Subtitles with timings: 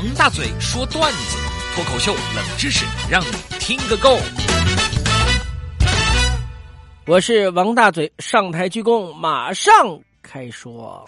[0.00, 1.36] 王大嘴说段子，
[1.74, 3.26] 脱口秀冷知识，让你
[3.58, 4.16] 听个够。
[7.04, 11.04] 我是王大嘴，上台鞠躬，马上开说。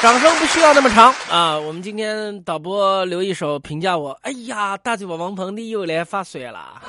[0.00, 1.58] 掌声不需要那么长啊！
[1.58, 4.12] 我们今天导播留一手评价我。
[4.22, 6.80] 哎呀，大嘴巴王鹏，你又来发水了。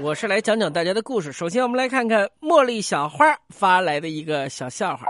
[0.00, 1.30] 我是来讲讲大家的故事。
[1.30, 5.06] 首先，我们来看看茉莉小花发来的一个小笑话。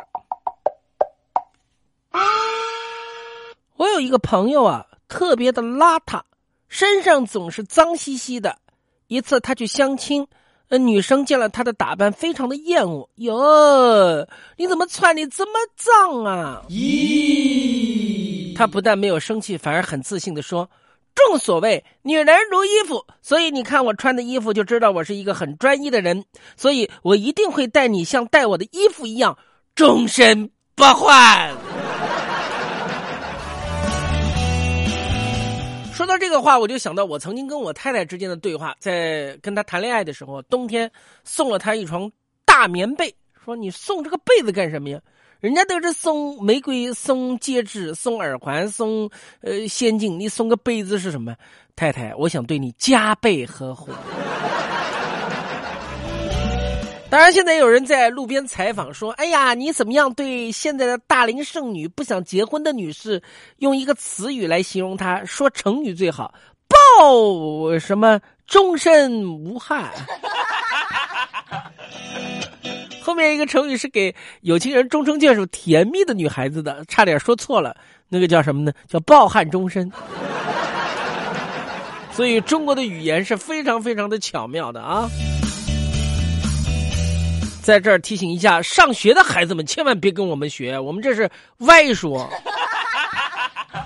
[3.81, 6.21] 我有一个朋友啊，特别的邋遢，
[6.69, 8.59] 身上总是脏兮兮的。
[9.07, 10.29] 一次，他去相亲。
[10.69, 13.09] 呃女生见了他的打扮，非常的厌恶。
[13.17, 16.63] 哟，你怎么穿的这么脏啊？
[16.69, 20.71] 咦，他不但没有生气，反而很自信的说
[21.17, 26.27] ：“正所谓女人如衣服，所以你看我穿的衣服就知道我是一个很专一的人。
[26.55, 29.39] 所以我一定会待你像待我的衣服一样，
[29.75, 31.51] 终身不换。”
[36.01, 40.91] 说到这个话，我就想到我曾经跟我太太之间的对话，在跟她谈恋爱的时候，冬天
[41.25, 42.11] 送了她一床
[42.47, 44.99] 大棉被，说你送这个被子干什么呀？
[45.41, 49.11] 人家都是送玫瑰、送戒指、送耳环、送
[49.43, 51.37] 呃仙境，你送个被子是什么？
[51.77, 53.93] 太太，我想对你加倍呵护。
[57.11, 63.21] 当然，现在有人在路边采访说：“哎呀，你怎么样对现在的大龄剩女、不想结婚的女士，
[63.59, 65.25] 用一个词语来形容她？
[65.25, 66.33] 说成语最好，
[66.69, 69.91] 抱什么终身无憾。
[73.03, 77.75] 后面一个成语是给有情人终成眷属、甜蜜的女孩子的，差点说错了，
[78.09, 78.73] 那个叫什么呢？
[78.87, 79.91] 叫抱憾终身。
[82.15, 85.11] 所以中国的语言是非常非常的巧妙的啊。
[87.71, 92.29] 在这儿提醒一下，上学的孩子们千万别跟我们学，我们这是歪说。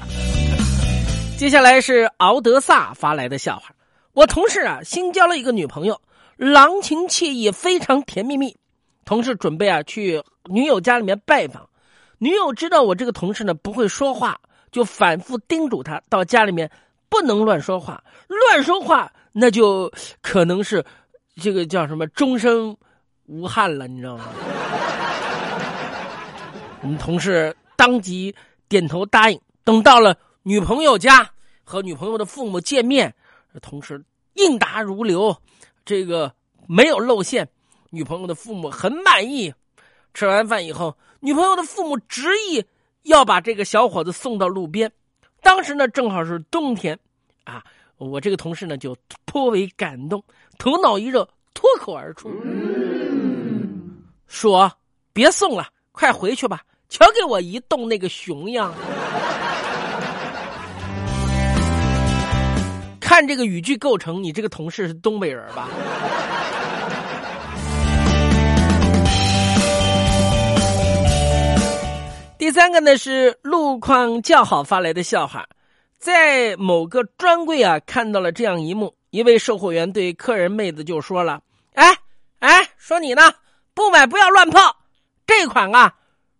[1.36, 3.74] 接下来是敖德萨发来的笑话：
[4.14, 6.00] 我同事啊新交了一个女朋友，
[6.38, 8.56] 郎情妾意，非常甜蜜蜜。
[9.04, 11.68] 同事准备啊去女友家里面拜访，
[12.16, 14.40] 女友知道我这个同事呢不会说话，
[14.72, 16.70] 就反复叮嘱他到家里面
[17.10, 19.92] 不能乱说话，乱说话那就
[20.22, 20.82] 可能是
[21.36, 22.74] 这个叫什么终身。
[23.26, 24.24] 无憾了，你知道吗？
[26.82, 28.34] 我们同事当即
[28.68, 29.40] 点头答应。
[29.64, 31.30] 等到了女朋友家
[31.64, 33.14] 和女朋友的父母见面，
[33.62, 35.34] 同事应答如流，
[35.86, 36.34] 这个
[36.66, 37.48] 没有露馅。
[37.88, 39.54] 女朋友的父母很满意。
[40.12, 42.62] 吃完饭以后，女朋友的父母执意
[43.04, 44.92] 要把这个小伙子送到路边。
[45.40, 46.98] 当时呢，正好是冬天，
[47.44, 47.64] 啊，
[47.96, 50.22] 我这个同事呢就颇为感动，
[50.58, 52.30] 头脑一热，脱口而出。
[54.34, 54.70] 说
[55.14, 56.60] ：“别送了，快回去吧！
[56.88, 58.74] 瞧给我一动那个熊样！”
[62.98, 65.68] 看这个语句构成，你这个同事是东北人吧？
[72.36, 75.46] 第三个呢是路况较好发来的笑话，
[75.96, 81.40] 在某个专柜啊看到了这样一幕：一位售货员对客人妹子就说了
[81.74, 81.96] ：“哎
[82.40, 83.32] 哎，说你呢。”
[83.74, 84.76] 不买不要乱泡，
[85.26, 85.94] 这款啊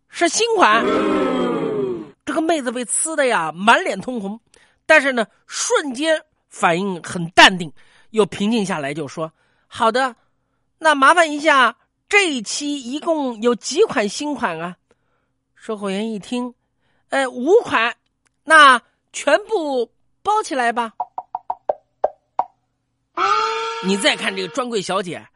[0.08, 0.84] 是新款。
[2.24, 4.40] 这个妹子被呲的呀满脸通红，
[4.86, 7.70] 但是呢瞬间反应很淡定，
[8.10, 9.30] 又平静下来，就说
[9.66, 10.16] ：“好的，
[10.78, 11.76] 那麻烦一下，
[12.08, 14.76] 这一期一共有几款新款啊？”
[15.54, 16.54] 售货员一听，
[17.08, 17.96] 呃，五款，
[18.44, 18.80] 那
[19.12, 19.90] 全部
[20.22, 20.92] 包起来吧。
[23.84, 25.26] 你再看这个专柜小姐。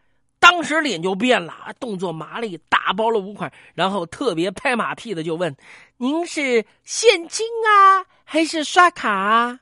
[0.50, 5.54] 当时脸就变了，动作麻利，打包了五款，然后特别拍马屁的就问
[5.98, 9.60] ：“您是现金啊，还是刷卡啊？”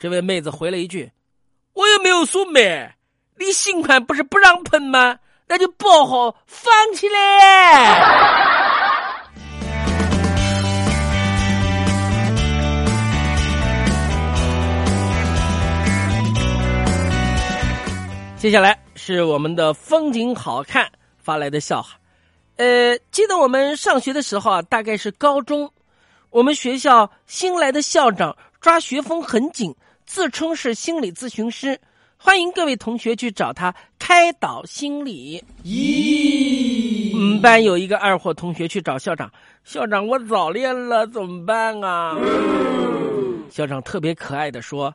[0.00, 1.12] 这位妹子回了一句
[1.72, 2.96] ：“我又没有说买，
[3.38, 5.20] 你新款不是不让喷吗？
[5.46, 8.63] 那就包好放起来。”
[18.44, 20.86] 接下来是我们的风景好看
[21.16, 21.98] 发来的笑话，
[22.56, 25.72] 呃，记得我们上学的时候啊，大概是高中，
[26.28, 29.74] 我们学校新来的校长抓学风很紧，
[30.04, 31.80] 自称是心理咨询师，
[32.18, 35.42] 欢迎各位同学去找他开导心理。
[35.64, 39.32] 咦，我们班有一个二货同学去找校长，
[39.64, 42.14] 校长我早恋了，怎么办啊？
[43.48, 44.94] 校长特别可爱的说，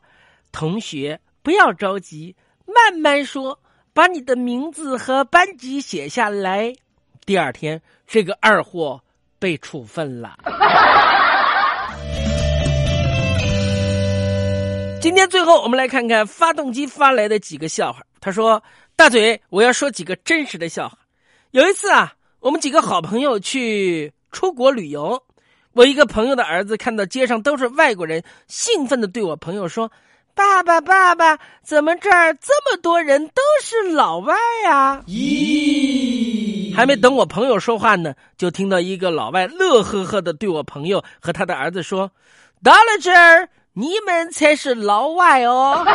[0.51, 2.35] 同学不要着急。
[2.89, 3.59] 慢慢说，
[3.93, 6.73] 把你的名字和班级写下来。
[7.23, 8.99] 第二天，这个二货
[9.37, 10.37] 被处分了。
[14.99, 18.01] 今天最后，我们来看看发动机发来的几个笑话。
[18.19, 18.63] 他说
[18.97, 20.97] ：“大嘴，我要说几个真实的笑话。
[21.51, 25.21] 有一次啊，我们几个好朋友去出国旅游，
[25.73, 29.91] 我一个朋友的儿子看到街上都是外国人，兴奋的对我朋友说
[30.39, 34.33] ：‘爸爸，爸爸，怎么这儿这么多人都是老外
[34.63, 42.09] 呀？’咦，还没等我朋友说话呢，就听到一个老外乐呵呵的对我朋友和他的儿子说
[42.63, 45.85] ：‘到了这儿。’你们才是老外哦！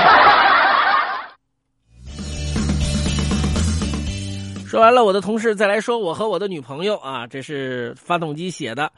[4.67, 8.91] 说完了，我的同事再来说我和我的女朋友啊，这是发动机写的。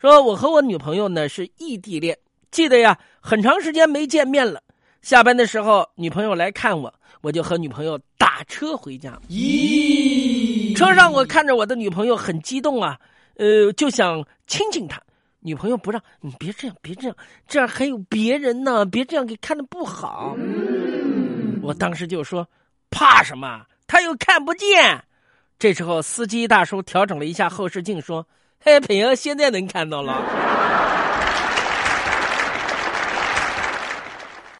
[0.00, 2.18] 说我和我女朋友呢是异地恋，
[2.50, 4.60] 记得呀，很长时间没见面了。
[5.02, 9.18] 下班的时候，女朋友来看我，我就和女朋友打车回家。
[9.28, 12.98] 咦，车上我看着我的女朋友很激动啊，
[13.36, 15.02] 呃，就想亲亲她。
[15.40, 17.16] 女朋友不让你别这样，别这样，
[17.48, 20.36] 这样还有别人呢，别这样给看的不好。
[21.60, 22.48] 我当时就说，
[22.88, 23.66] 怕什么？
[23.88, 25.02] 他又看不见。
[25.58, 28.24] 这时候司机大叔调整了一下后视镜，说
[28.62, 30.22] ：“嘿，朋友，现在能看到了。”